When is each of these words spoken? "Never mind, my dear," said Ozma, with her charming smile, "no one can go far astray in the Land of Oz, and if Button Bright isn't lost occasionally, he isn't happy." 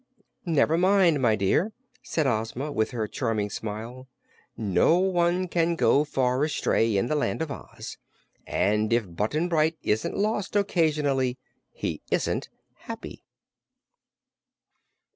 "Never 0.47 0.79
mind, 0.79 1.21
my 1.21 1.35
dear," 1.35 1.73
said 2.01 2.25
Ozma, 2.25 2.71
with 2.71 2.89
her 2.89 3.07
charming 3.07 3.51
smile, 3.51 4.07
"no 4.57 4.97
one 4.97 5.47
can 5.47 5.75
go 5.75 6.03
far 6.05 6.43
astray 6.43 6.97
in 6.97 7.05
the 7.05 7.13
Land 7.13 7.43
of 7.43 7.51
Oz, 7.51 7.99
and 8.47 8.91
if 8.91 9.15
Button 9.15 9.47
Bright 9.47 9.77
isn't 9.83 10.17
lost 10.17 10.55
occasionally, 10.55 11.37
he 11.71 12.01
isn't 12.09 12.49
happy." 12.73 13.21